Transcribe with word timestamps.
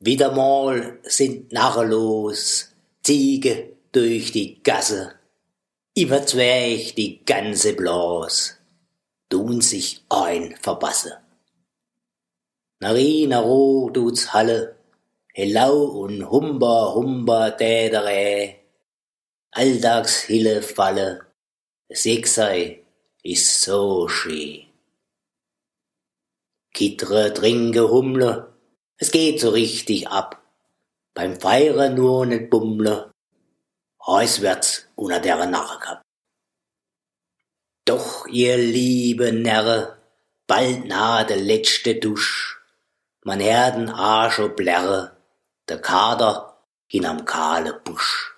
Wieder 0.00 0.32
mal 0.32 0.98
sind 1.02 1.52
Narren 1.52 1.90
los, 1.90 2.72
Ziege 3.02 3.76
durch 3.92 4.32
die 4.32 4.62
Gasse, 4.62 5.14
überzwerg 5.96 6.94
die 6.96 7.24
ganze 7.24 7.74
Blas, 7.74 8.58
tun 9.28 9.60
sich 9.60 10.04
ein 10.08 10.56
verbasse. 10.60 11.18
Nari, 12.80 13.26
naro, 13.28 13.90
tut's 13.92 14.32
Halle, 14.32 14.76
Hellau 15.32 15.84
und 15.84 16.30
Humber, 16.30 16.94
Humber, 16.94 17.50
Dädere, 17.52 18.56
Alltagshille 19.52 20.62
falle, 20.62 21.26
Sechsei 21.88 22.82
ist 23.22 23.62
so 23.62 24.08
schön. 24.08 24.64
Kittre, 26.72 27.32
trinke, 27.32 27.88
Hummle, 27.88 28.53
es 28.98 29.10
geht 29.10 29.40
so 29.40 29.50
richtig 29.50 30.08
ab. 30.08 30.42
Beim 31.14 31.40
Feiern 31.40 31.94
nur 31.94 32.26
net 32.26 32.50
bummle, 32.50 33.12
Heuswärts 34.04 34.88
unter 34.96 35.20
der 35.20 35.46
Narre 35.46 35.78
gehabt. 35.78 36.02
Doch, 37.84 38.26
ihr 38.26 38.56
liebe 38.56 39.32
Närre, 39.32 39.98
bald 40.46 40.86
nahe 40.86 41.26
der 41.26 41.36
letzte 41.36 41.94
Dusch, 41.96 42.60
man 43.22 43.40
hört 43.40 43.88
Arsch 43.90 44.40
blärre, 44.56 45.16
der 45.68 45.80
Kader 45.80 46.64
in 46.88 47.06
am 47.06 47.24
kahle 47.24 47.80
Busch. 47.84 48.33